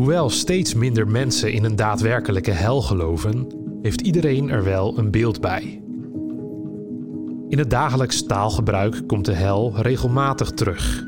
[0.00, 3.46] Hoewel steeds minder mensen in een daadwerkelijke hel geloven,
[3.82, 5.82] heeft iedereen er wel een beeld bij.
[7.48, 11.04] In het dagelijks taalgebruik komt de hel regelmatig terug.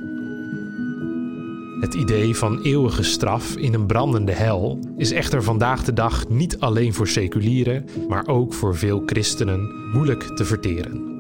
[1.81, 6.61] Het idee van eeuwige straf in een brandende hel is echter vandaag de dag niet
[6.61, 11.11] alleen voor seculieren, maar ook voor veel christenen moeilijk te verteren.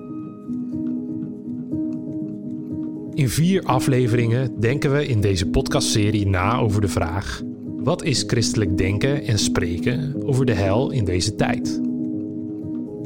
[3.15, 7.43] In vier afleveringen denken we in deze podcastserie na over de vraag:
[7.85, 11.81] wat is christelijk denken en spreken over de hel in deze tijd?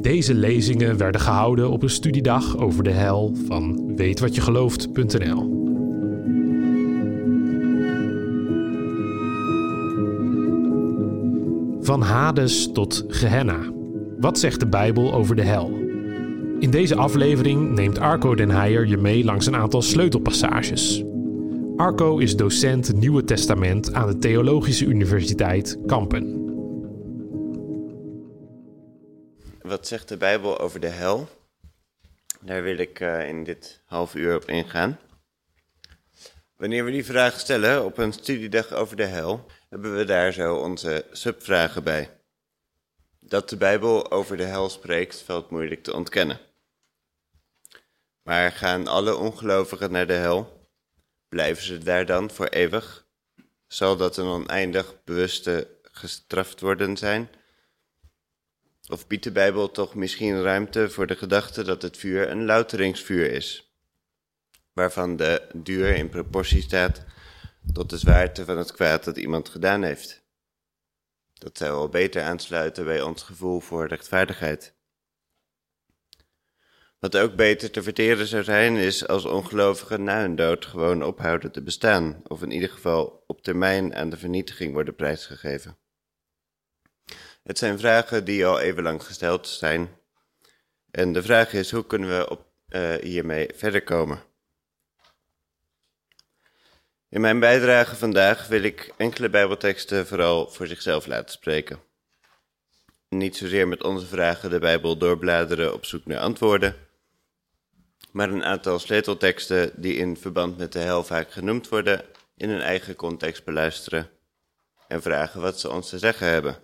[0.00, 5.54] Deze lezingen werden gehouden op een studiedag over de hel van weetwatjegelooft.nl.
[11.80, 13.72] Van Hades tot Gehenna.
[14.18, 15.70] Wat zegt de Bijbel over de hel?
[16.58, 21.04] In deze aflevering neemt Arco Den Heijer je mee langs een aantal sleutelpassages.
[21.76, 26.44] Arco is docent Nieuwe Testament aan de Theologische Universiteit Kampen.
[29.62, 31.28] Wat zegt de Bijbel over de hel?
[32.40, 34.98] Daar wil ik uh, in dit half uur op ingaan.
[36.56, 40.56] Wanneer we die vraag stellen op een studiedag over de hel, hebben we daar zo
[40.56, 42.10] onze subvragen bij.
[43.20, 46.40] Dat de Bijbel over de hel spreekt, valt moeilijk te ontkennen.
[48.22, 50.55] Maar gaan alle ongelovigen naar de hel?
[51.36, 53.06] Blijven ze daar dan voor eeuwig?
[53.66, 57.30] Zal dat een oneindig bewuste gestraft worden zijn?
[58.88, 63.30] Of biedt de Bijbel toch misschien ruimte voor de gedachte dat het vuur een louteringsvuur
[63.30, 63.76] is,
[64.72, 67.04] waarvan de duur in proportie staat
[67.72, 70.22] tot de zwaarte van het kwaad dat iemand gedaan heeft?
[71.34, 74.75] Dat zou wel beter aansluiten bij ons gevoel voor rechtvaardigheid.
[77.06, 81.52] Wat ook beter te verteren zou zijn, is als ongelovigen na hun dood gewoon ophouden
[81.52, 85.78] te bestaan, of in ieder geval op termijn aan de vernietiging worden prijsgegeven.
[87.42, 89.88] Het zijn vragen die al even lang gesteld zijn.
[90.90, 94.22] En de vraag is, hoe kunnen we op, uh, hiermee verder komen?
[97.08, 101.78] In mijn bijdrage vandaag wil ik enkele Bijbelteksten vooral voor zichzelf laten spreken.
[103.08, 106.85] Niet zozeer met onze vragen de Bijbel doorbladeren op zoek naar antwoorden,
[108.16, 112.04] maar een aantal sleutelteksten die in verband met de hel vaak genoemd worden,
[112.36, 114.10] in hun eigen context beluisteren
[114.88, 116.58] en vragen wat ze ons te zeggen hebben.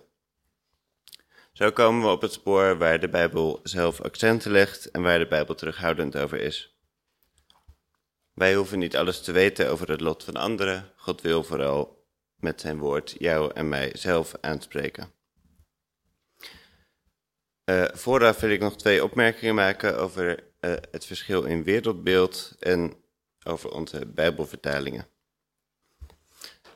[1.51, 5.27] Zo komen we op het spoor waar de Bijbel zelf accenten legt en waar de
[5.27, 6.77] Bijbel terughoudend over is.
[8.33, 10.91] Wij hoeven niet alles te weten over het lot van anderen.
[10.95, 15.11] God wil vooral met zijn woord jou en mij zelf aanspreken.
[17.65, 22.93] Uh, vooraf wil ik nog twee opmerkingen maken over uh, het verschil in wereldbeeld en
[23.43, 25.07] over onze Bijbelvertalingen.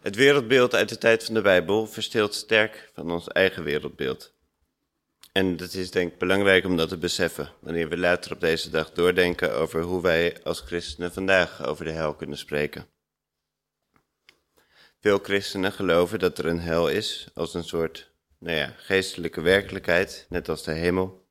[0.01, 4.35] Het wereldbeeld uit de tijd van de Bijbel verschilt sterk van ons eigen wereldbeeld.
[5.31, 8.69] En dat is denk ik belangrijk om dat te beseffen, wanneer we later op deze
[8.69, 12.87] dag doordenken over hoe wij als christenen vandaag over de hel kunnen spreken.
[14.99, 20.25] Veel christenen geloven dat er een hel is als een soort, nou ja, geestelijke werkelijkheid,
[20.29, 21.26] net als de hemel.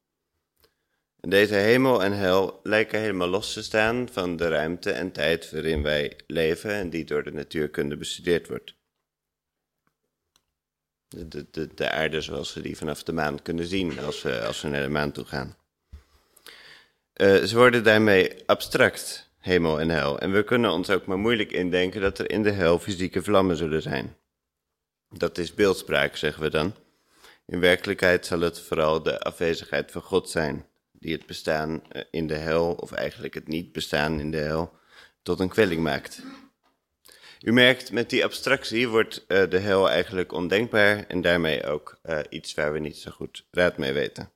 [1.29, 5.83] Deze hemel en hel lijken helemaal los te staan van de ruimte en tijd waarin
[5.83, 8.75] wij leven en die door de natuurkunde bestudeerd wordt.
[11.09, 14.63] De, de, de, aarde zoals we die vanaf de maan kunnen zien als we, als
[14.63, 15.57] we naar de maan toe gaan.
[17.17, 20.19] Uh, ze worden daarmee abstract, hemel en hel.
[20.19, 23.57] En we kunnen ons ook maar moeilijk indenken dat er in de hel fysieke vlammen
[23.57, 24.17] zullen zijn.
[25.11, 26.75] Dat is beeldspraak, zeggen we dan.
[27.47, 30.67] In werkelijkheid zal het vooral de afwezigheid van God zijn,
[30.99, 34.73] die het bestaan eh, in de hel, of eigenlijk het niet bestaan in de hel,
[35.23, 36.23] tot een kwelling maakt.
[37.41, 42.19] U merkt, met die abstractie wordt uh, de hel eigenlijk ondenkbaar en daarmee ook uh,
[42.29, 44.31] iets waar we niet zo goed raad mee weten.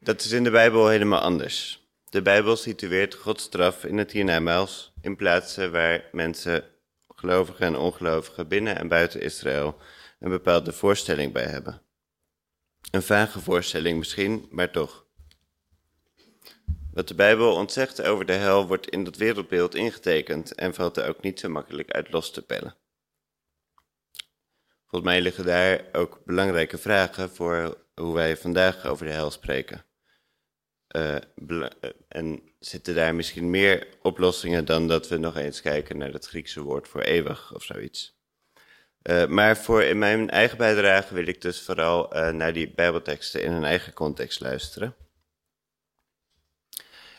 [0.00, 1.86] Dat is in de Bijbel helemaal anders.
[2.08, 6.64] De Bijbel situeert Gods straf in het hiernamaals in plaatsen waar mensen,
[7.08, 9.76] gelovigen en ongelovigen binnen en buiten Israël,
[10.18, 11.82] een bepaalde voorstelling bij hebben.
[12.90, 15.06] Een vage voorstelling misschien, maar toch.
[16.92, 21.08] Wat de Bijbel ontzegt over de hel wordt in dat wereldbeeld ingetekend en valt er
[21.08, 22.76] ook niet zo makkelijk uit los te pellen.
[24.86, 29.84] Volgens mij liggen daar ook belangrijke vragen voor hoe wij vandaag over de hel spreken.
[30.96, 31.16] Uh,
[32.08, 36.62] en zitten daar misschien meer oplossingen dan dat we nog eens kijken naar het Griekse
[36.62, 38.17] woord voor eeuwig of zoiets.
[39.08, 43.42] Uh, maar voor in mijn eigen bijdrage wil ik dus vooral uh, naar die Bijbelteksten
[43.42, 44.94] in hun eigen context luisteren.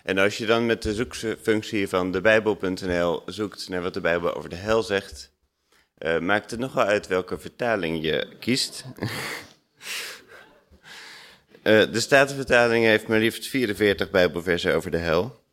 [0.04, 4.50] En als je dan met de zoekfunctie van debijbel.nl zoekt naar wat de Bijbel over
[4.50, 5.38] de hel zegt,
[6.00, 8.84] Uh, maakt het nogal uit welke vertaling je kiest.
[11.64, 15.44] de Statenvertaling heeft maar liefst 44 Bijbelversen over de hel.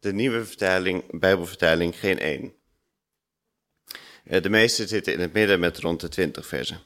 [0.00, 2.54] De nieuwe vertaling, Bijbelvertaling geen één.
[4.30, 6.80] Uh, de meeste zitten in het midden met rond de 20 versen.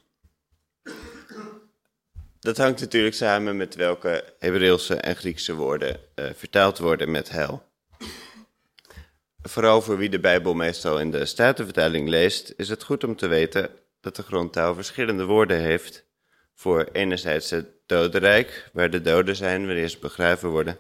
[2.41, 7.63] Dat hangt natuurlijk samen met welke Hebreeuwse en Griekse woorden vertaald worden met hel.
[9.43, 13.27] Vooral voor wie de Bijbel meestal in de Statenvertaling leest, is het goed om te
[13.27, 13.71] weten
[14.01, 16.05] dat de grondtaal verschillende woorden heeft
[16.55, 20.79] voor enerzijds het dodenrijk, waar de doden zijn wanneer ze begraven worden,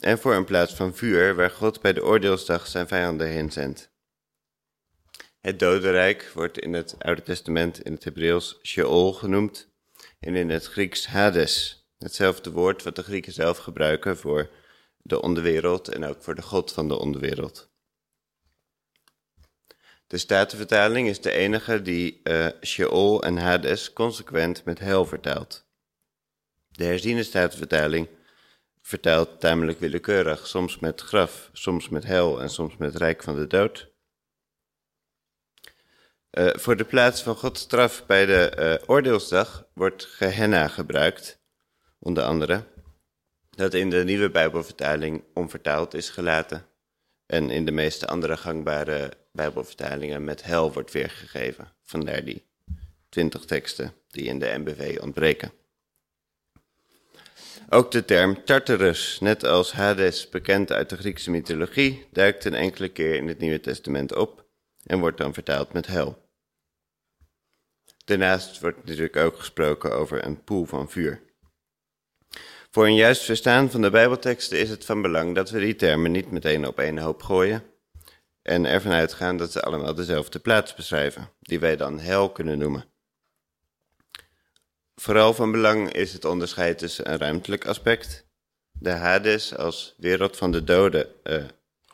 [0.00, 3.90] en voor een plaats van vuur, waar God bij de oordeelsdag zijn vijanden heen zendt.
[5.40, 9.68] Het dodenrijk wordt in het Oude Testament in het Hebreeuws Sheol genoemd
[10.18, 14.50] en in het Grieks Hades, hetzelfde woord wat de Grieken zelf gebruiken voor
[15.02, 17.70] de onderwereld en ook voor de God van de onderwereld.
[20.06, 25.66] De Statenvertaling is de enige die uh, Sheol en Hades consequent met hel vertaalt.
[26.68, 28.08] De herziene Statenvertaling
[28.82, 33.46] vertaalt tamelijk willekeurig, soms met graf, soms met hel en soms met rijk van de
[33.46, 33.89] dood.
[36.30, 41.40] Uh, voor de plaats van Gods straf bij de uh, oordeelsdag wordt Gehenna gebruikt,
[41.98, 42.64] onder andere
[43.50, 46.66] dat in de nieuwe Bijbelvertaling onvertaald is gelaten
[47.26, 51.72] en in de meeste andere gangbare Bijbelvertalingen met hel wordt weergegeven.
[51.82, 52.46] Vandaar die
[53.08, 55.52] twintig teksten die in de MBV ontbreken.
[57.68, 62.88] Ook de term Tartarus, net als Hades bekend uit de Griekse mythologie, duikt een enkele
[62.88, 64.44] keer in het Nieuwe Testament op
[64.90, 66.28] en wordt dan vertaald met hel.
[68.04, 71.22] Daarnaast wordt natuurlijk ook gesproken over een poel van vuur.
[72.70, 76.10] Voor een juist verstaan van de Bijbelteksten is het van belang dat we die termen
[76.10, 77.64] niet meteen op één hoop gooien
[78.42, 82.84] en ervan uitgaan dat ze allemaal dezelfde plaats beschrijven, die wij dan hel kunnen noemen.
[84.94, 88.26] Vooral van belang is het onderscheid tussen een ruimtelijk aspect,
[88.72, 91.44] de Hades als wereld van de doden uh,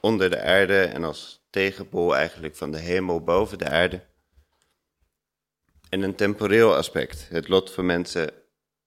[0.01, 4.01] onder de aarde en als tegenpol eigenlijk van de hemel boven de aarde,
[5.89, 8.31] en een temporeel aspect, het lot van mensen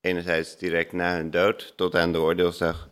[0.02, 2.90] enerzijds direct na hun dood tot aan de oordeelsdag,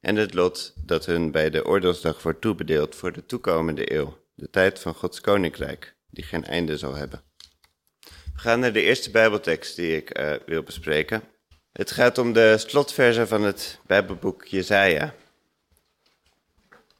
[0.00, 4.50] en het lot dat hun bij de oordeelsdag wordt toebedeeld voor de toekomende eeuw, de
[4.50, 7.22] tijd van Gods koninkrijk, die geen einde zal hebben.
[8.34, 11.22] We gaan naar de eerste Bijbeltekst die ik uh, wil bespreken.
[11.72, 15.14] Het gaat om de slotversen van het Bijbelboek Jesaja.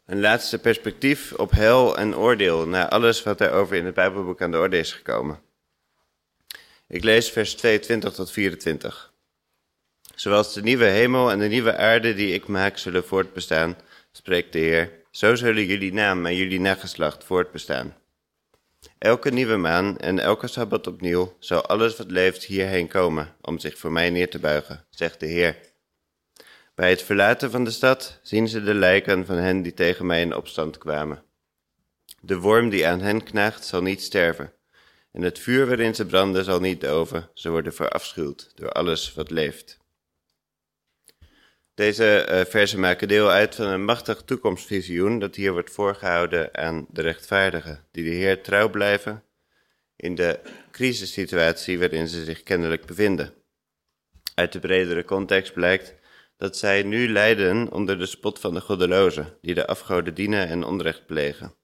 [0.08, 4.50] Een laatste perspectief op hel en oordeel na alles wat over in het Bijbelboek aan
[4.50, 5.40] de orde is gekomen.
[6.86, 9.12] Ik lees vers 22 tot 24.
[10.14, 13.76] Zoals de nieuwe hemel en de nieuwe aarde die ik maak zullen voortbestaan,
[14.12, 17.96] spreekt de Heer, zo zullen jullie naam en jullie nageslacht voortbestaan.
[18.98, 23.78] Elke nieuwe maan en elke sabbat opnieuw zal alles wat leeft hierheen komen om zich
[23.78, 25.56] voor mij neer te buigen, zegt de Heer.
[26.78, 30.20] Bij het verlaten van de stad zien ze de lijken van hen die tegen mij
[30.20, 31.22] in opstand kwamen.
[32.20, 34.52] De worm die aan hen knaagt zal niet sterven,
[35.12, 39.30] en het vuur waarin ze branden zal niet doven, ze worden verafschuwd door alles wat
[39.30, 39.78] leeft.
[41.74, 46.86] Deze uh, versen maken deel uit van een machtig toekomstvisioen dat hier wordt voorgehouden aan
[46.90, 49.24] de rechtvaardigen, die de Heer trouw blijven
[49.96, 53.34] in de crisissituatie waarin ze zich kennelijk bevinden.
[54.34, 55.97] Uit de bredere context blijkt
[56.38, 60.64] dat zij nu lijden onder de spot van de goddelozen, die de afgoden dienen en
[60.64, 61.54] onrecht plegen.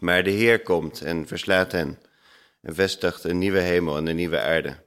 [0.00, 1.98] Maar de Heer komt en verslaat hen
[2.60, 4.84] en vestigt een nieuwe hemel en een nieuwe aarde.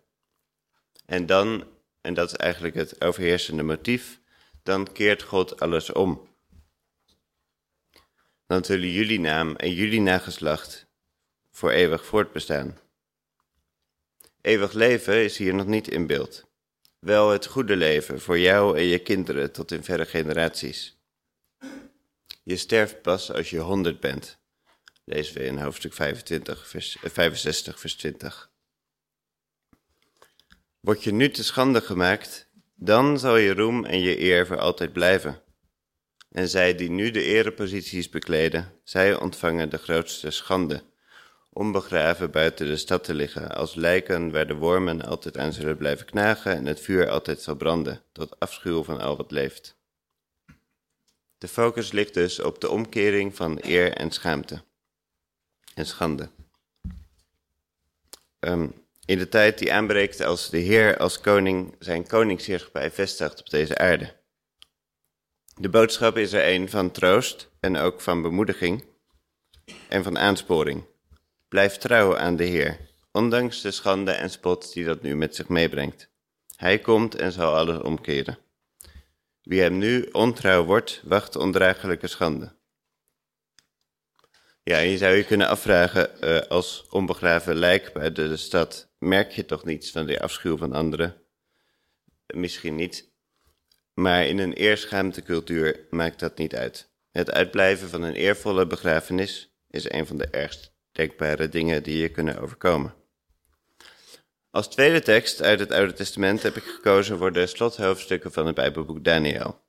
[1.05, 1.67] En dan,
[2.01, 4.19] en dat is eigenlijk het overheersende motief,
[4.63, 6.27] dan keert God alles om.
[8.47, 10.87] Dan zullen jullie naam en jullie nageslacht
[11.51, 12.77] voor eeuwig voortbestaan.
[14.41, 16.48] Eeuwig leven is hier nog niet in beeld.
[16.99, 20.97] Wel het goede leven voor jou en je kinderen tot in verre generaties.
[22.43, 24.37] Je sterft pas als je honderd bent.
[25.05, 28.51] Lezen we in hoofdstuk 25, vers, 65, eh, vers 20.
[30.79, 34.93] Word je nu te schande gemaakt, dan zal je roem en je eer voor altijd
[34.93, 35.41] blijven.
[36.31, 40.83] En zij die nu de ereposities bekleden, zij ontvangen de grootste schande,
[41.49, 46.05] onbegraven buiten de stad te liggen, als lijken waar de wormen altijd aan zullen blijven
[46.05, 49.77] knagen en het vuur altijd zal branden, tot afschuw van al wat leeft.
[51.37, 54.63] De focus ligt dus op de omkering van eer en schaamte
[55.73, 56.29] en schande.
[58.39, 58.73] Um,
[59.05, 63.77] in de tijd die aanbreekt als de Heer als koning zijn koningsheerschappij vestigt op deze
[63.77, 64.15] aarde.
[65.55, 68.85] De boodschap is er een van troost en ook van bemoediging
[69.89, 70.83] en van aansporing.
[71.49, 72.77] Blijf trouw aan de Heer,
[73.11, 76.09] ondanks de schande en spot die dat nu met zich meebrengt.
[76.55, 78.37] Hij komt en zal alles omkeren.
[79.41, 82.55] Wie hem nu ontrouw wordt, wacht ondraaglijke schande.
[84.63, 89.31] Ja, je zou je kunnen afvragen, uh, als onbegraven lijk bij de, de stad, merk
[89.31, 91.21] je toch niets van die afschuw van anderen?
[92.33, 93.11] Misschien niet.
[93.93, 96.91] Maar in een eerschaamte cultuur maakt dat niet uit.
[97.11, 102.09] Het uitblijven van een eervolle begrafenis is een van de ergst denkbare dingen die je
[102.09, 102.93] kunnen overkomen.
[104.51, 108.55] Als tweede tekst uit het Oude Testament heb ik gekozen voor de slothoofdstukken van het
[108.55, 109.61] Bijbelboek Daniel.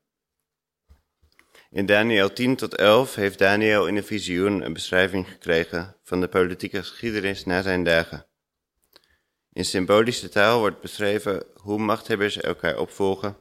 [1.71, 6.29] In Daniel 10 tot 11 heeft Daniel in een visioen een beschrijving gekregen van de
[6.29, 8.27] politieke geschiedenis na zijn dagen.
[9.53, 13.37] In symbolische taal wordt beschreven hoe machthebbers elkaar opvolgen.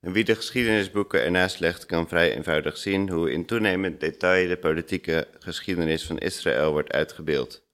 [0.00, 4.56] En wie de geschiedenisboeken ernaast legt, kan vrij eenvoudig zien hoe in toenemend detail de
[4.56, 7.66] politieke geschiedenis van Israël wordt uitgebeeld,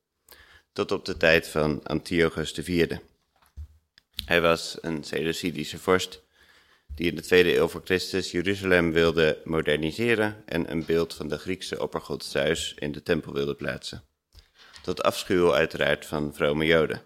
[0.72, 2.96] tot op de tijd van Antiochus IV.
[4.24, 6.24] Hij was een Seleucidische vorst
[6.94, 11.38] die in de tweede eeuw voor Christus Jeruzalem wilde moderniseren en een beeld van de
[11.38, 14.04] Griekse oppergod Zeus in de tempel wilde plaatsen.
[14.82, 17.02] Tot afschuw uiteraard van vrome Joden.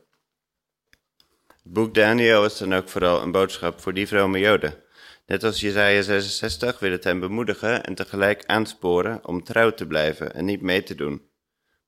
[1.47, 4.89] Het boek Daniel is dan ook vooral een boodschap voor die vrome Joden.
[5.31, 10.35] Net als Jesaja 66 wil het hem bemoedigen en tegelijk aansporen om trouw te blijven
[10.35, 11.31] en niet mee te doen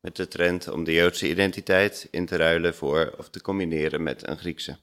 [0.01, 4.29] met de trend om de Joodse identiteit in te ruilen voor of te combineren met
[4.29, 4.79] een Griekse.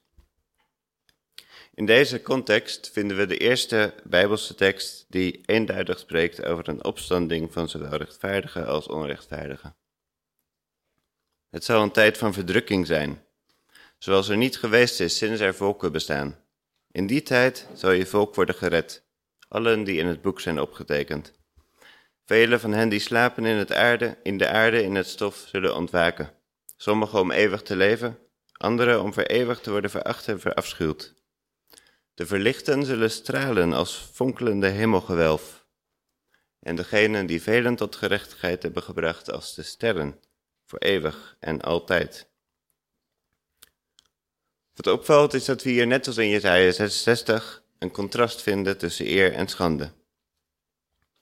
[1.74, 7.52] In deze context vinden we de eerste Bijbelse tekst die eenduidig spreekt over een opstanding
[7.52, 9.76] van zowel rechtvaardigen als onrechtvaardigen.
[11.50, 13.24] Het zal een tijd van verdrukking zijn,
[13.98, 16.39] zoals er niet geweest is sinds er volken bestaan.
[16.92, 19.04] In die tijd zal je volk worden gered,
[19.48, 21.32] allen die in het boek zijn opgetekend.
[22.24, 25.76] Velen van hen die slapen in, het aarde, in de aarde in het stof zullen
[25.76, 26.32] ontwaken.
[26.76, 28.18] Sommigen om eeuwig te leven,
[28.52, 31.14] anderen om voor eeuwig te worden veracht en verafschuwd.
[32.14, 35.66] De verlichten zullen stralen als fonkelende hemelgewelf.
[36.60, 40.20] En degenen die velen tot gerechtigheid hebben gebracht als de sterren,
[40.66, 42.29] voor eeuwig en altijd.
[44.80, 49.06] Wat opvalt is dat we hier net als in Jesaja 66 een contrast vinden tussen
[49.06, 49.92] eer en schande.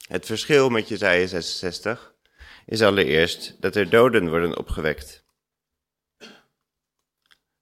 [0.08, 2.14] Het verschil met Jesaja 66
[2.66, 5.24] is allereerst dat er doden worden opgewekt.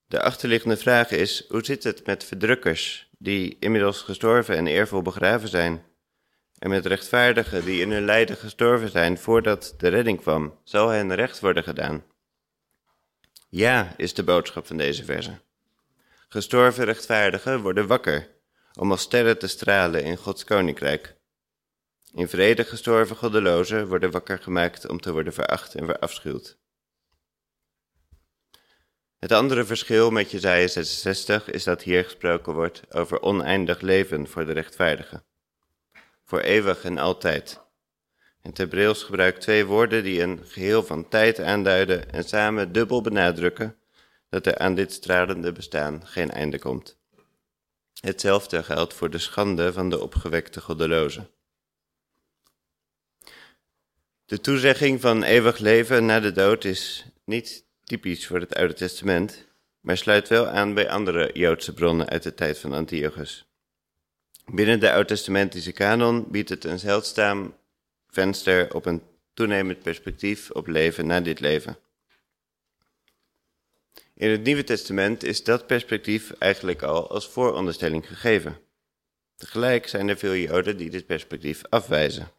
[0.07, 5.49] De achterliggende vraag is, hoe zit het met verdrukkers die inmiddels gestorven en eervol begraven
[5.49, 5.85] zijn?
[6.59, 11.15] En met rechtvaardigen die in hun lijden gestorven zijn voordat de redding kwam, zal hen
[11.15, 12.05] recht worden gedaan?
[13.49, 15.45] Ja, is de boodschap van deze verse.
[16.29, 18.29] Gestorven rechtvaardigen worden wakker
[18.75, 21.17] om als sterren te stralen in Gods koninkrijk.
[22.13, 26.59] In vrede gestorven goddelozen worden wakker gemaakt om te worden veracht en verafschuwd.
[29.19, 34.47] Het andere verschil met Jezaja 66 is dat hier gesproken wordt over oneindig leven voor
[34.47, 35.25] de rechtvaardigen.
[36.25, 37.61] Voor eeuwig en altijd.
[38.43, 43.76] En Hebreeuws gebruikt twee woorden die een geheel van tijd aanduiden en samen dubbel benadrukken
[44.29, 46.97] dat er aan dit stralende bestaan geen einde komt.
[48.01, 51.31] Hetzelfde geldt voor de schande van de opgewekte goddelozen.
[54.25, 59.47] De toezegging van eeuwig leven na de dood is niet typisch voor het Oude Testament,
[59.81, 63.47] maar sluit wel aan bij andere Joodse bronnen uit de tijd van Antiochus.
[64.47, 67.55] Binnen de Oud-testamentische kanon biedt het een zeldzaam
[68.11, 69.03] venster op een
[69.35, 71.79] toenemend perspectief op leven na dit leven.
[74.17, 78.59] In het Nieuwe Testament is dat perspectief eigenlijk al als vooronderstelling gegeven.
[79.37, 82.33] Tegelijk zijn er veel Joden die dit perspectief afwijzen.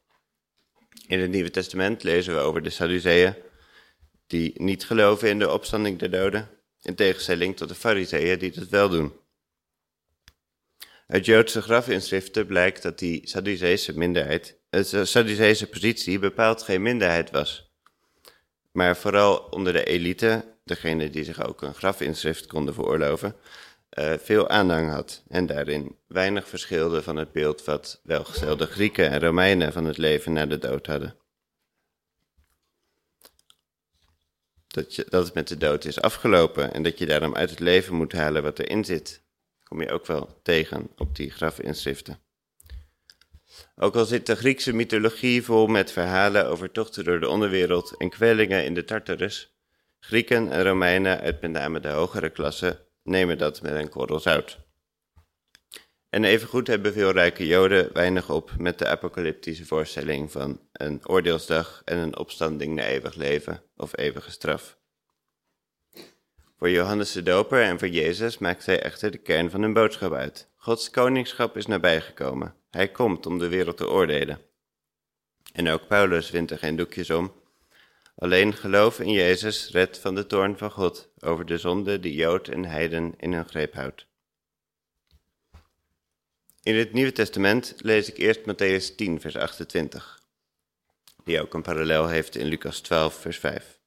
[1.08, 3.36] In het Nieuwe Testament lezen we over de Sadduceeën,
[4.28, 6.50] die niet geloven in de opstanding der doden,
[6.82, 9.14] in tegenstelling tot de Fariseeën die dat wel doen.
[11.08, 17.72] Uit Joodse grafinschriften blijkt dat die Sadduceese minderheid, de Sadduceese positie bepaald geen minderheid was,
[18.72, 23.36] maar vooral onder de elite, degene die zich ook een grafinschrift konden veroorloven,
[23.94, 29.20] uh, veel aanhang had en daarin weinig verschilde van het beeld wat welgestelde Grieken en
[29.20, 31.16] Romeinen van het leven na de dood hadden.
[34.68, 37.60] Dat, je, dat het met de dood is afgelopen en dat je daarom uit het
[37.60, 39.24] leven moet halen wat erin zit,
[39.64, 42.20] kom je ook wel tegen op die grafinschriften.
[43.76, 48.10] Ook al zit de Griekse mythologie vol met verhalen over tochten door de onderwereld en
[48.10, 49.57] kwellingen in de Tartarus,
[50.08, 54.60] Grieken en Romeinen uit met name de hogere klasse nemen dat met een korrel zout.
[56.10, 61.82] En evengoed hebben veel rijke Joden weinig op met de apocalyptische voorstelling van een oordeelsdag
[61.86, 64.78] en een opstanding naar eeuwig leven of eeuwige straf.
[66.58, 70.14] Voor Johannes de Doper en voor Jezus maakt zij echter de kern van hun boodschap
[70.14, 70.50] uit.
[70.56, 72.56] Gods koningschap is nabijgekomen.
[72.70, 74.42] Hij komt om de wereld te oordelen.
[75.54, 77.37] En ook Paulus wint er geen doekjes om.
[78.18, 82.48] Alleen geloof in Jezus redt van de toorn van God over de zonde die Jood
[82.48, 84.06] en Heiden in hun greep houdt.
[86.64, 90.24] In het Nieuwe Testament lees ik eerst Matthäus 10, vers 28,
[91.24, 93.80] die ook een parallel heeft in Lucas 12, vers 5.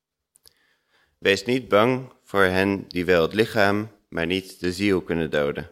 [1.19, 5.71] Wees niet bang voor hen die wel het lichaam, maar niet de ziel kunnen doden.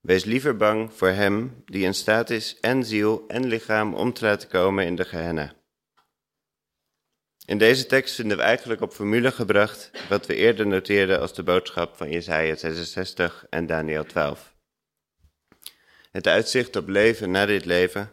[0.00, 4.24] Wees liever bang voor hem die in staat is en ziel en lichaam om te
[4.24, 5.58] laten komen in de Gehenna.
[7.50, 11.42] In deze tekst vinden we eigenlijk op formule gebracht wat we eerder noteerden als de
[11.42, 14.54] boodschap van Jesaja 66 en Daniel 12.
[16.10, 18.12] Het uitzicht op leven na dit leven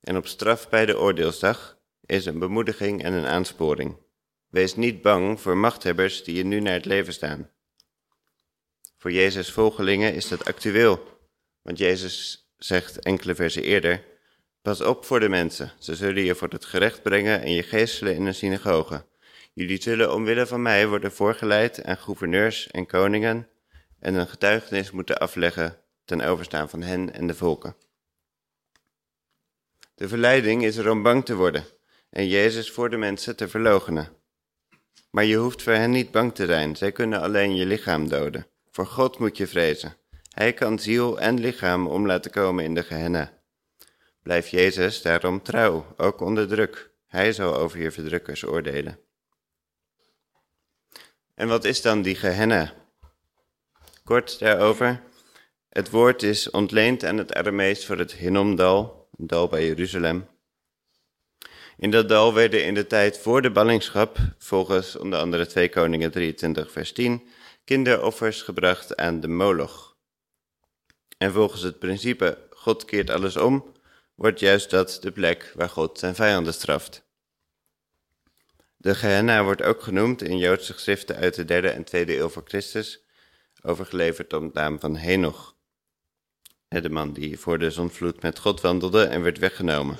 [0.00, 3.96] en op straf bij de oordeelsdag is een bemoediging en een aansporing.
[4.48, 7.50] Wees niet bang voor machthebbers die je nu naar het leven staan.
[8.96, 11.18] Voor Jezus' volgelingen is dat actueel,
[11.62, 14.04] want Jezus zegt enkele versen eerder:
[14.62, 18.14] Pas op voor de mensen, ze zullen je voor het gerecht brengen en je geestelen
[18.14, 19.04] in een synagoge.
[19.52, 23.48] Jullie zullen omwille van mij worden voorgeleid aan gouverneurs en koningen
[24.00, 27.76] en een getuigenis moeten afleggen ten overstaan van hen en de volken.
[29.94, 31.64] De verleiding is er om bang te worden
[32.10, 34.08] en Jezus voor de mensen te verloochenen.
[35.10, 38.46] Maar je hoeft voor hen niet bang te zijn, zij kunnen alleen je lichaam doden.
[38.70, 39.96] Voor God moet je vrezen.
[40.34, 43.37] Hij kan ziel en lichaam om laten komen in de Gehenna.
[44.22, 46.90] Blijf Jezus daarom trouw, ook onder druk.
[47.06, 48.98] Hij zal over je verdrukkers oordelen.
[51.34, 52.72] En wat is dan die Gehenna?
[54.04, 55.02] Kort daarover.
[55.68, 60.28] Het woord is ontleend aan het Aramees voor het Hinnomdal, een dal bij Jeruzalem.
[61.76, 66.10] In dat dal werden in de tijd voor de ballingschap, volgens onder andere 2 Koningen
[66.10, 67.28] 23 vers 10,
[67.64, 69.96] kinderoffers gebracht aan de Moloch.
[71.18, 73.72] En volgens het principe God keert alles om,
[74.18, 77.06] wordt juist dat de plek waar God zijn vijanden straft.
[78.76, 82.42] De Gehenna wordt ook genoemd in Joodse geschriften uit de derde en tweede eeuw voor
[82.44, 83.04] Christus,
[83.62, 85.56] overgeleverd op de naam van Henoch.
[86.68, 89.98] De man die voor de zonvloed met God wandelde en werd weggenomen.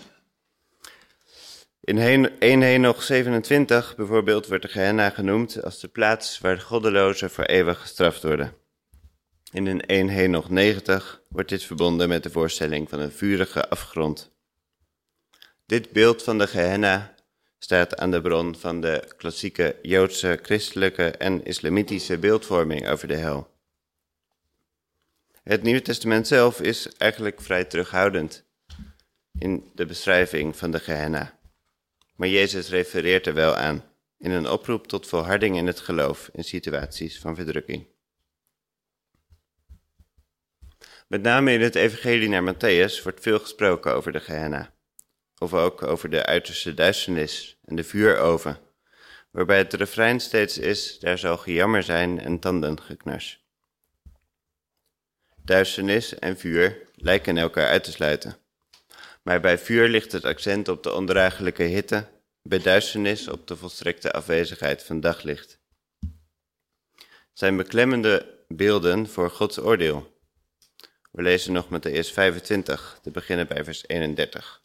[1.80, 1.98] In
[2.38, 7.44] 1 Henoch 27 bijvoorbeeld wordt de Gehenna genoemd als de plaats waar de goddelozen voor
[7.44, 8.56] eeuwig gestraft worden.
[9.52, 14.30] In een 1 Henoch 90 wordt dit verbonden met de voorstelling van een vurige afgrond.
[15.66, 17.14] Dit beeld van de Gehenna
[17.58, 23.50] staat aan de bron van de klassieke Joodse, christelijke en islamitische beeldvorming over de hel.
[25.42, 28.44] Het Nieuwe Testament zelf is eigenlijk vrij terughoudend
[29.38, 31.38] in de beschrijving van de Gehenna.
[32.16, 33.84] Maar Jezus refereert er wel aan
[34.18, 37.86] in een oproep tot volharding in het geloof in situaties van verdrukking.
[41.08, 44.74] Met name in het Evangelie naar Matthäus wordt veel gesproken over de Gehenna,
[45.38, 48.58] of ook over de uiterste duisternis en de vuuroven,
[49.30, 53.46] waarbij het refrein steeds is: daar zal gejammer zijn en tandengeknars.
[55.36, 58.36] Duisternis en vuur lijken elkaar uit te sluiten.
[59.22, 62.06] Maar bij vuur ligt het accent op de ondraaglijke hitte,
[62.42, 65.60] bij duisternis op de volstrekte afwezigheid van daglicht.
[67.32, 70.17] Zijn beklemmende beelden voor Gods oordeel.
[71.10, 74.62] We lezen nog met de eerst 25, te beginnen bij vers 31.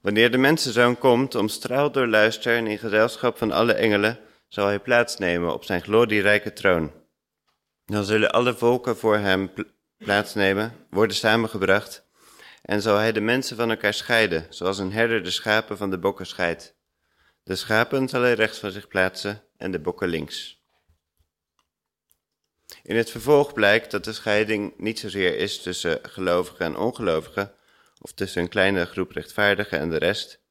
[0.00, 4.80] Wanneer de mensenzoon komt, omstraald door luister en in gezelschap van alle engelen, zal hij
[4.80, 6.92] plaatsnemen op zijn glorierijke troon.
[7.84, 9.52] Dan zullen alle volken voor hem
[9.96, 12.04] plaatsnemen, worden samengebracht,
[12.62, 15.98] en zal hij de mensen van elkaar scheiden, zoals een herder de schapen van de
[15.98, 16.76] bokken scheidt.
[17.42, 20.63] De schapen zal hij rechts van zich plaatsen en de bokken links.
[22.82, 27.52] In het vervolg blijkt dat de scheiding niet zozeer is tussen gelovigen en ongelovigen,
[28.00, 30.42] of tussen een kleine groep rechtvaardigen en de rest.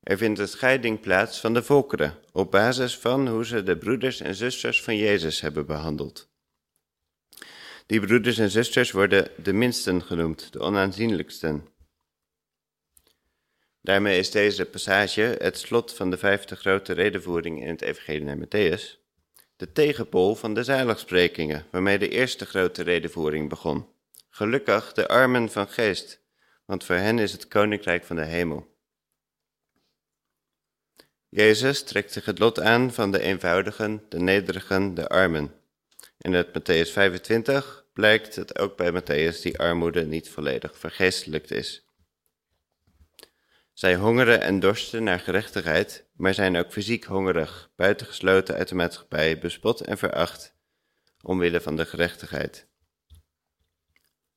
[0.00, 4.20] Er vindt een scheiding plaats van de volkeren, op basis van hoe ze de broeders
[4.20, 6.32] en zusters van Jezus hebben behandeld.
[7.86, 11.68] Die broeders en zusters worden de minsten genoemd, de onaanzienlijksten.
[13.80, 18.38] Daarmee is deze passage het slot van de vijfde grote redenvoering in het Evangelie naar
[18.38, 19.03] Matthäus,
[19.64, 23.88] de tegenpol van de zaligsprekingen, waarmee de eerste grote redenvoering begon.
[24.30, 26.20] Gelukkig de armen van geest,
[26.64, 28.76] want voor hen is het koninkrijk van de hemel.
[31.28, 35.54] Jezus trekt zich het lot aan van de eenvoudigen, de nederigen, de armen.
[36.18, 41.83] En uit Matthäus 25 blijkt dat ook bij Matthäus die armoede niet volledig vergeestelijkt is.
[43.74, 49.38] Zij hongeren en dorsten naar gerechtigheid, maar zijn ook fysiek hongerig, buitengesloten uit de maatschappij,
[49.38, 50.54] bespot en veracht,
[51.22, 52.68] omwille van de gerechtigheid.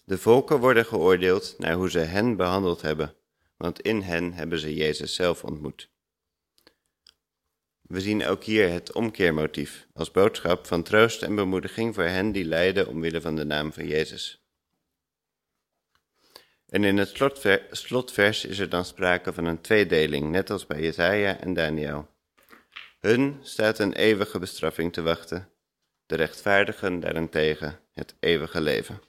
[0.06, 3.16] De volken worden geoordeeld naar hoe ze hen behandeld hebben,
[3.58, 5.90] want in hen hebben ze Jezus zelf ontmoet.
[7.82, 12.46] We zien ook hier het omkeermotief als boodschap van troost en bemoediging voor hen die
[12.46, 14.47] lijden omwille van de naam van Jezus.
[16.70, 17.22] En in het
[17.72, 22.08] slotvers is er dan sprake van een tweedeling, net als bij Jesaja en Daniel.
[23.00, 25.50] Hun staat een eeuwige bestraffing te wachten,
[26.06, 29.02] de rechtvaardigen daarentegen het eeuwige leven.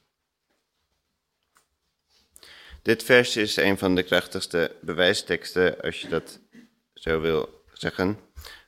[2.82, 6.40] Dit vers is een van de krachtigste bewijsteksten, als je dat
[6.94, 8.18] zo wil zeggen,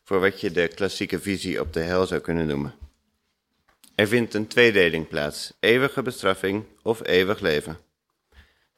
[0.05, 2.74] voor wat je de klassieke visie op de hel zou kunnen noemen.
[3.94, 7.79] Er vindt een tweedeling plaats, eeuwige bestraffing of eeuwig leven.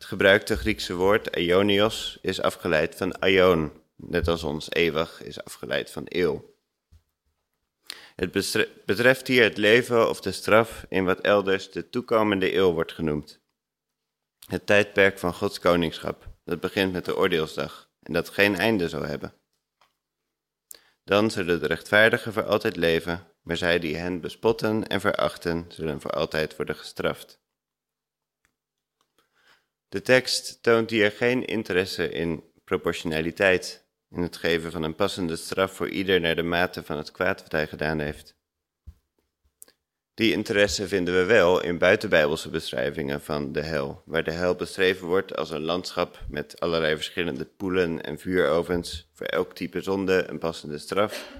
[0.03, 5.91] Het gebruikte Griekse woord aionios is afgeleid van aion, net als ons eeuwig is afgeleid
[5.91, 6.55] van eeuw.
[8.17, 8.33] Het
[8.87, 13.41] betreft hier het leven of de straf in wat elders de toekomende eeuw wordt genoemd.
[14.47, 19.03] Het tijdperk van Gods koningschap, dat begint met de oordeelsdag en dat geen einde zal
[19.03, 19.35] hebben.
[21.05, 26.01] Dan zullen de rechtvaardigen voor altijd leven, maar zij die hen bespotten en verachten, zullen
[26.01, 27.42] voor altijd worden gestraft.
[29.93, 35.73] De tekst toont hier geen interesse in proportionaliteit, in het geven van een passende straf
[35.73, 38.35] voor ieder naar de mate van het kwaad wat hij gedaan heeft.
[40.15, 45.07] Die interesse vinden we wel in buitenbijbelse beschrijvingen van de hel, waar de hel beschreven
[45.07, 50.39] wordt als een landschap met allerlei verschillende poelen en vuurovens, voor elk type zonde een
[50.39, 51.31] passende straf.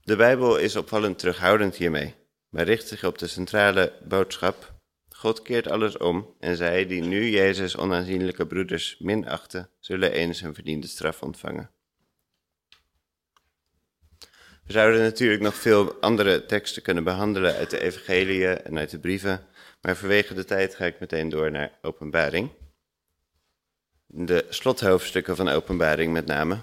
[0.00, 2.14] De Bijbel is opvallend terughoudend hiermee,
[2.48, 4.76] maar richt zich op de centrale boodschap.
[5.18, 10.54] God keert alles om en zij die nu Jezus onaanzienlijke broeders minachten, zullen eens een
[10.54, 11.70] verdiende straf ontvangen.
[14.64, 18.98] We zouden natuurlijk nog veel andere teksten kunnen behandelen uit de evangeliën en uit de
[18.98, 19.46] brieven,
[19.80, 22.50] maar vanwege de tijd ga ik meteen door naar openbaring.
[24.06, 26.58] De slothoofdstukken van openbaring met name.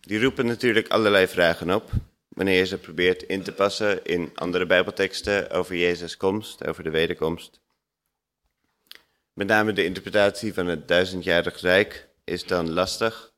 [0.00, 1.90] Die roepen natuurlijk allerlei vragen op,
[2.28, 6.90] wanneer je ze probeert in te passen in andere bijbelteksten over Jezus' komst, over de
[6.90, 7.64] wederkomst.
[9.36, 13.32] Met name de interpretatie van het duizendjarig rijk is dan lastig.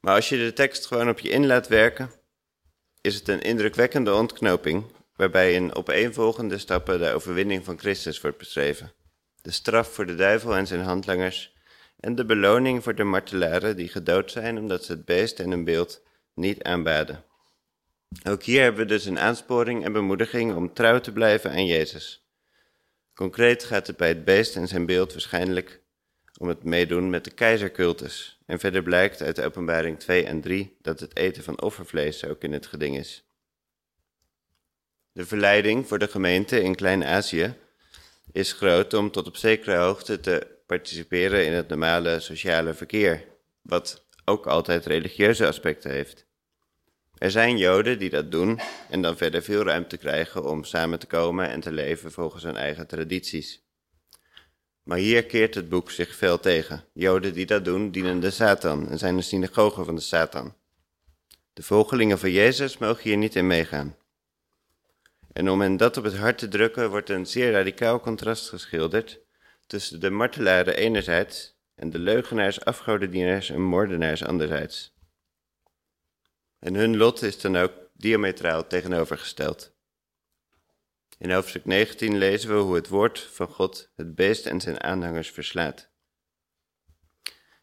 [0.00, 2.10] Maar als je de tekst gewoon op je in laat werken,
[3.00, 4.84] is het een indrukwekkende ontknoping,
[5.16, 8.92] waarbij in opeenvolgende stappen de overwinning van Christus wordt beschreven.
[9.42, 11.54] De straf voor de duivel en zijn handlangers
[12.00, 15.64] en de beloning voor de martelaren die gedood zijn omdat ze het beest en een
[15.64, 16.02] beeld
[16.34, 17.24] niet aanbaden.
[18.28, 22.25] Ook hier hebben we dus een aansporing en bemoediging om trouw te blijven aan Jezus.
[23.16, 25.80] Concreet gaat het bij het beest en zijn beeld waarschijnlijk
[26.38, 28.38] om het meedoen met de keizercultus.
[28.46, 32.42] En verder blijkt uit de openbaring 2 en 3 dat het eten van offervlees ook
[32.42, 33.24] in het geding is.
[35.12, 37.54] De verleiding voor de gemeente in Klein-Azië
[38.32, 43.24] is groot om tot op zekere hoogte te participeren in het normale sociale verkeer,
[43.62, 46.25] wat ook altijd religieuze aspecten heeft.
[47.18, 51.06] Er zijn Joden die dat doen en dan verder veel ruimte krijgen om samen te
[51.06, 53.64] komen en te leven volgens hun eigen tradities.
[54.82, 56.84] Maar hier keert het boek zich veel tegen.
[56.92, 60.54] Joden die dat doen, dienen de Satan en zijn de synagogen van de Satan.
[61.52, 63.96] De volgelingen van Jezus mogen hier niet in meegaan.
[65.32, 69.20] En om hen dat op het hart te drukken, wordt een zeer radicaal contrast geschilderd
[69.66, 74.95] tussen de martelaren enerzijds en de leugenaars, afgodendieners en moordenaars anderzijds.
[76.58, 79.74] En hun lot is dan ook diametraal tegenovergesteld.
[81.18, 85.30] In hoofdstuk 19 lezen we hoe het woord van God het beest en zijn aanhangers
[85.30, 85.88] verslaat.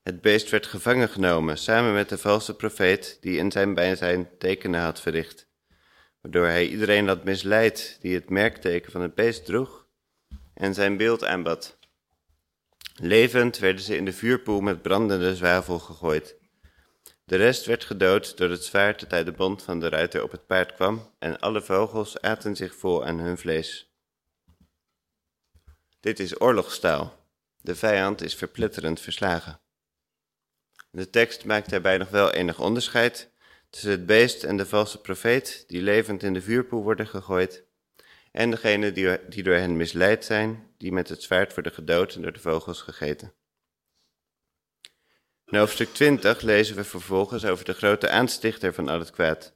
[0.03, 4.81] Het beest werd gevangen genomen samen met de valse profeet die in zijn bijzijn tekenen
[4.81, 5.47] had verricht,
[6.21, 9.87] waardoor hij iedereen had misleid die het merkteken van het beest droeg
[10.53, 11.77] en zijn beeld aanbad.
[12.95, 16.35] Levend werden ze in de vuurpoel met brandende zwavel gegooid.
[17.25, 20.31] De rest werd gedood door het zwaard dat uit de bond van de ruiter op
[20.31, 23.93] het paard kwam, en alle vogels aten zich vol aan hun vlees.
[25.99, 27.27] Dit is oorlogstaal.
[27.61, 29.61] De vijand is verpletterend verslagen.
[30.91, 33.31] De tekst maakt daarbij nog wel enig onderscheid
[33.69, 37.63] tussen het beest en de valse profeet, die levend in de vuurpoel worden gegooid,
[38.31, 42.21] en degene die, die door hen misleid zijn, die met het zwaard worden gedood en
[42.21, 43.33] door de vogels gegeten.
[45.45, 49.53] In hoofdstuk 20 lezen we vervolgens over de grote aanstichter van al het kwaad.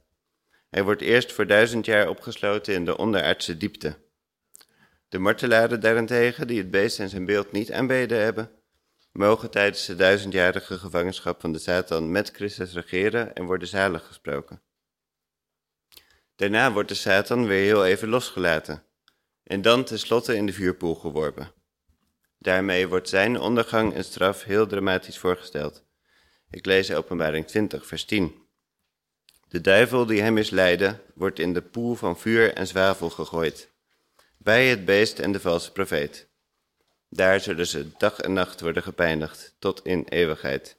[0.70, 3.96] Hij wordt eerst voor duizend jaar opgesloten in de onderaardse diepte.
[5.08, 8.50] De martelaren daarentegen, die het beest en zijn beeld niet aanbeden hebben,
[9.12, 14.62] mogen tijdens de duizendjarige gevangenschap van de Satan met Christus regeren en worden zalig gesproken.
[16.36, 18.82] Daarna wordt de Satan weer heel even losgelaten
[19.42, 21.52] en dan tenslotte in de vuurpoel geworpen.
[22.38, 25.84] Daarmee wordt zijn ondergang en straf heel dramatisch voorgesteld.
[26.50, 28.46] Ik lees Openbaring 20, vers 10.
[29.48, 33.70] De duivel die hem is leiden, wordt in de poel van vuur en zwavel gegooid,
[34.36, 36.28] bij het beest en de valse profeet.
[37.08, 40.76] Daar zullen ze dag en nacht worden gepijnigd, tot in eeuwigheid.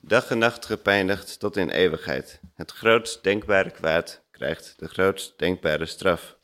[0.00, 2.40] Dag en nacht gepijnigd tot in eeuwigheid.
[2.54, 6.35] Het grootst denkbare kwaad krijgt de grootst denkbare straf.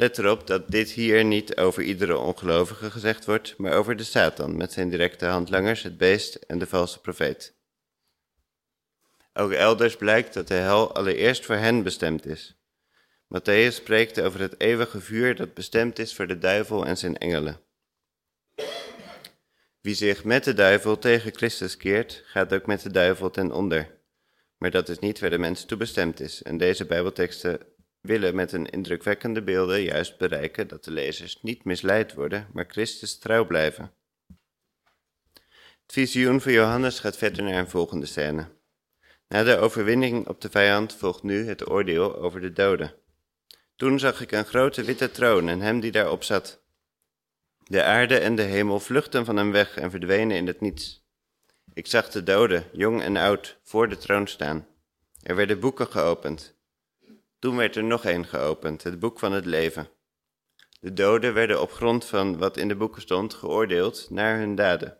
[0.00, 4.56] Let erop dat dit hier niet over iedere ongelovige gezegd wordt, maar over de Satan
[4.56, 7.54] met zijn directe handlangers, het beest en de valse profeet.
[9.32, 12.60] Ook elders blijkt dat de hel allereerst voor hen bestemd is.
[13.28, 17.60] Matthäus spreekt over het eeuwige vuur dat bestemd is voor de duivel en zijn engelen.
[19.80, 23.98] Wie zich met de duivel tegen Christus keert, gaat ook met de duivel ten onder.
[24.58, 26.42] Maar dat is niet waar de mens toe bestemd is.
[26.42, 27.60] En deze Bijbelteksten
[28.00, 33.18] willen met een indrukwekkende beelden juist bereiken dat de lezers niet misleid worden, maar Christus
[33.18, 33.92] trouw blijven.
[35.82, 38.48] Het visioen van Johannes gaat verder naar een volgende scène.
[39.28, 42.94] Na de overwinning op de vijand volgt nu het oordeel over de doden.
[43.76, 46.62] Toen zag ik een grote witte troon en hem die daarop zat.
[47.58, 51.04] De aarde en de hemel vluchtten van hem weg en verdwenen in het niets.
[51.72, 54.66] Ik zag de doden, jong en oud, voor de troon staan.
[55.22, 56.59] Er werden boeken geopend.
[57.40, 59.88] Toen werd er nog een geopend, het boek van het leven.
[60.80, 64.98] De doden werden op grond van wat in de boeken stond geoordeeld naar hun daden.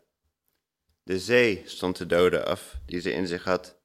[1.03, 3.79] De zee stond de doden af die ze in zich had,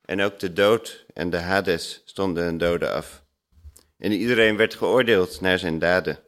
[0.00, 3.24] en ook de dood en de Hades stonden hun doden af.
[3.96, 6.18] En iedereen werd geoordeeld naar zijn daden.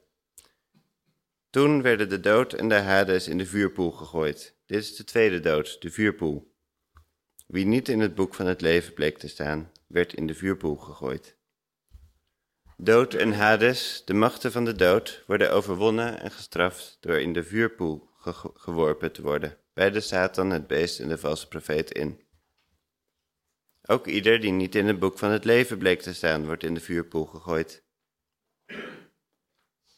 [1.51, 4.57] Toen werden de dood en de Hades in de vuurpoel gegooid.
[4.67, 6.55] Dit is de tweede dood, de vuurpoel.
[7.47, 10.77] Wie niet in het boek van het leven bleek te staan, werd in de vuurpoel
[10.77, 11.41] gegooid.
[12.85, 17.45] Dood en Hades, de machten van de dood, worden overwonnen en gestraft door in de
[17.45, 18.09] vuurpoel
[18.55, 22.21] geworpen te worden, bij de Satan, het beest en de valse profeet in.
[23.83, 26.75] Ook ieder die niet in het boek van het leven bleek te staan, wordt in
[26.75, 27.85] de vuurpoel gegooid.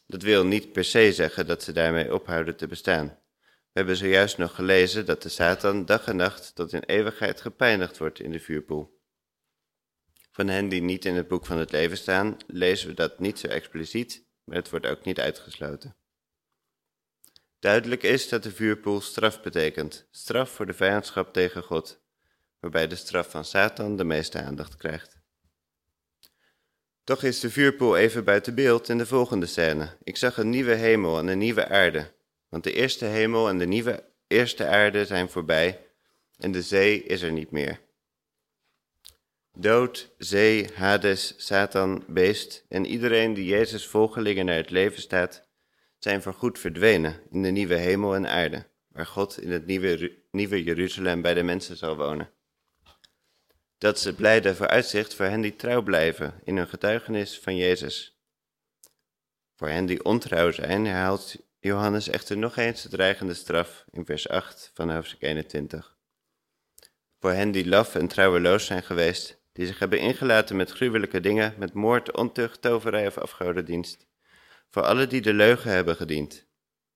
[0.07, 3.07] Dat wil niet per se zeggen dat ze daarmee ophouden te bestaan.
[3.45, 7.97] We hebben zojuist nog gelezen dat de Satan dag en nacht tot in eeuwigheid gepijnigd
[7.97, 8.94] wordt in de vuurpoel.
[10.35, 13.39] Van hen die niet in het boek van het leven staan, lezen we dat niet
[13.39, 15.95] zo expliciet, maar het wordt ook niet uitgesloten.
[17.59, 22.01] Duidelijk is dat de vuurpoel straf betekent, straf voor de vijandschap tegen God,
[22.59, 25.19] waarbij de straf van Satan de meeste aandacht krijgt.
[27.03, 29.97] Toch is de vuurpoel even buiten beeld in de volgende scène.
[30.03, 32.13] Ik zag een nieuwe hemel en een nieuwe aarde,
[32.49, 35.87] want de eerste hemel en de nieuwe eerste aarde zijn voorbij
[36.37, 37.83] en de zee is er niet meer.
[39.57, 45.47] Dood, zee, Hades, Satan, beest en iedereen die Jezus volgelingen naar het leven staat,
[45.97, 50.63] zijn voorgoed verdwenen in de nieuwe hemel en aarde, waar God in het nieuwe, nieuwe
[50.63, 52.29] Jeruzalem bij de mensen zal wonen.
[53.77, 58.19] Dat is het blijde vooruitzicht voor hen die trouw blijven in hun getuigenis van Jezus.
[59.55, 64.29] Voor hen die ontrouw zijn, herhaalt Johannes echter nog eens de dreigende straf in vers
[64.29, 65.97] 8 van hoofdstuk 21.
[67.19, 71.53] Voor hen die laf en trouweloos zijn geweest, die zich hebben ingelaten met gruwelijke dingen,
[71.57, 74.07] met moord, ontucht, toverij of afgodendienst.
[74.69, 76.45] Voor alle die de leugen hebben gediend.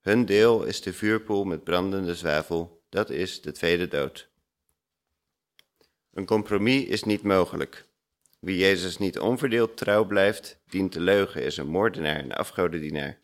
[0.02, 4.30] Hun deel is de vuurpoel met brandende zwavel, dat is de tweede dood.
[6.14, 7.86] Een compromis is niet mogelijk.
[8.40, 13.20] Wie Jezus niet onverdeeld trouw blijft, dient te leugen, is een moordenaar en afgodendienaar.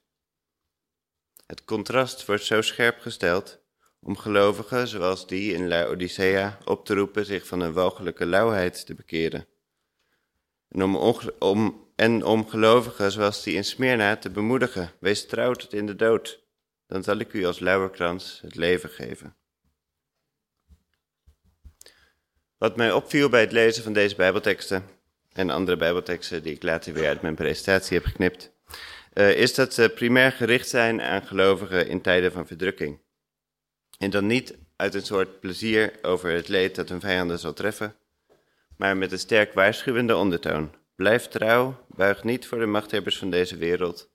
[1.45, 3.64] Het contrast wordt zo scherp gesteld
[4.05, 8.93] om gelovigen zoals die in Laodicea op te roepen zich van hun walgelijke lauwheid te
[8.93, 9.47] bekeren.
[10.69, 10.95] En om,
[11.39, 15.95] om, en om gelovigen zoals die in Smyrna te bemoedigen, wees trouw tot in de
[15.95, 16.43] dood,
[16.87, 19.35] dan zal ik u als lauwerkrans het leven geven.
[22.57, 24.83] Wat mij opviel bij het lezen van deze Bijbelteksten
[25.33, 28.51] en andere Bijbelteksten die ik later weer uit mijn presentatie heb geknipt,
[29.13, 33.03] uh, is dat ze primair gericht zijn aan gelovigen in tijden van verdrukking.
[33.97, 37.95] En dan niet uit een soort plezier over het leed dat hun vijanden zal treffen,
[38.77, 40.75] maar met een sterk waarschuwende ondertoon.
[40.95, 44.09] Blijf trouw, buig niet voor de machthebbers van deze wereld.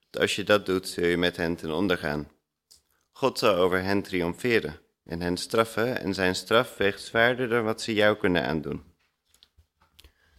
[0.00, 2.30] Want als je dat doet, zul je met hen ten onder gaan.
[3.12, 7.82] God zal over hen triomferen en hen straffen en zijn straf weegt zwaarder dan wat
[7.82, 8.84] ze jou kunnen aandoen.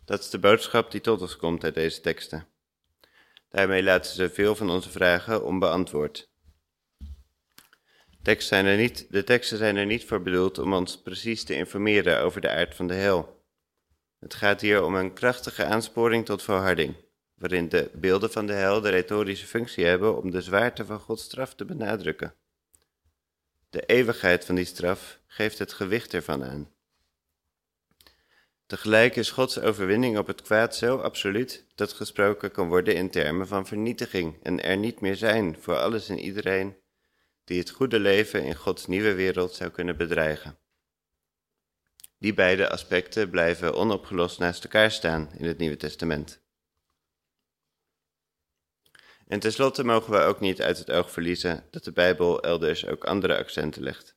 [0.05, 2.47] Dat is de boodschap die tot ons komt uit deze teksten.
[3.49, 6.29] Daarmee laten ze veel van onze vragen onbeantwoord.
[8.27, 11.55] Tekst zijn er niet, de teksten zijn er niet voor bedoeld om ons precies te
[11.55, 13.43] informeren over de aard van de hel.
[14.19, 16.95] Het gaat hier om een krachtige aansporing tot volharding,
[17.33, 21.23] waarin de beelden van de hel de retorische functie hebben om de zwaarte van Gods
[21.23, 22.33] straf te benadrukken.
[23.69, 26.71] De eeuwigheid van die straf geeft het gewicht ervan aan.
[28.65, 33.47] Tegelijk is Gods overwinning op het kwaad zo absoluut dat gesproken kan worden in termen
[33.47, 36.75] van vernietiging en er niet meer zijn voor alles en iedereen
[37.47, 40.57] die het goede leven in Gods nieuwe wereld zou kunnen bedreigen.
[42.19, 46.41] Die beide aspecten blijven onopgelost naast elkaar staan in het Nieuwe Testament.
[49.27, 53.05] En tenslotte mogen we ook niet uit het oog verliezen dat de Bijbel elders ook
[53.05, 54.15] andere accenten legt.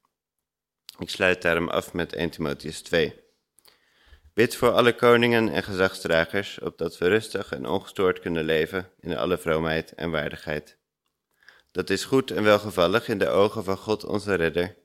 [0.99, 3.21] Ik sluit daarom af met 1 Timotheus 2.
[4.35, 9.39] Bid voor alle koningen en gezagsdragers, opdat we rustig en ongestoord kunnen leven in alle
[9.39, 10.80] vroomheid en waardigheid.
[11.71, 14.77] Dat is goed en welgevallig in de ogen van God onze Redder,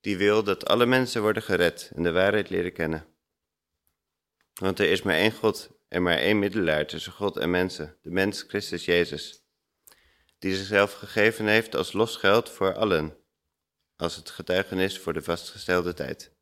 [0.00, 3.06] die wil dat alle mensen worden gered en de waarheid leren kennen.
[4.54, 8.10] Want er is maar één God en maar één middelaar tussen God en mensen, de
[8.10, 9.44] mens Christus Jezus,
[10.38, 13.16] die zichzelf gegeven heeft als losgeld voor allen,
[13.96, 16.32] als het getuigenis voor de vastgestelde tijd.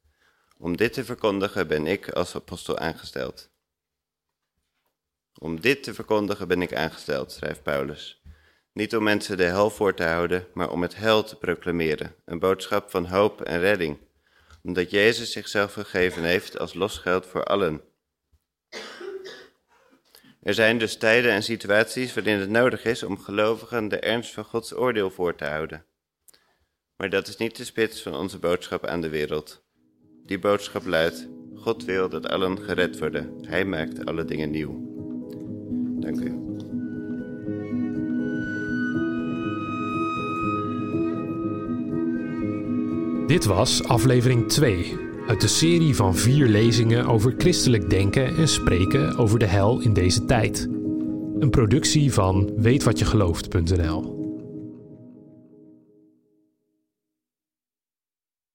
[0.56, 3.50] Om dit te verkondigen ben ik als apostel aangesteld.
[5.38, 8.21] Om dit te verkondigen ben ik aangesteld, schrijft Paulus.
[8.72, 12.38] Niet om mensen de hel voor te houden, maar om het hel te proclameren, een
[12.38, 13.98] boodschap van hoop en redding,
[14.62, 17.80] omdat Jezus zichzelf gegeven heeft als losgeld voor allen.
[20.42, 24.44] Er zijn dus tijden en situaties waarin het nodig is om gelovigen de ernst van
[24.44, 25.84] Gods oordeel voor te houden.
[26.96, 29.62] Maar dat is niet de spits van onze boodschap aan de wereld.
[30.24, 33.38] Die boodschap luidt: God wil dat allen gered worden.
[33.40, 34.90] Hij maakt alle dingen nieuw.
[36.00, 36.51] Dank u.
[43.32, 49.16] Dit was aflevering 2 uit de serie van vier lezingen over christelijk denken en spreken
[49.16, 50.68] over de hel in deze tijd.
[51.38, 54.21] Een productie van weetwatjegelooft.nl.